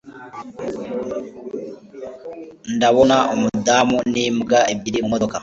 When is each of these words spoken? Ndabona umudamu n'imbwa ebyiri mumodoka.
Ndabona 2.75 3.17
umudamu 3.33 3.97
n'imbwa 4.11 4.59
ebyiri 4.73 4.99
mumodoka. 5.03 5.37